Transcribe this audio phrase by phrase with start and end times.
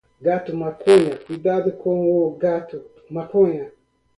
[0.19, 3.71] Gato maconha cuidado com o gato maconha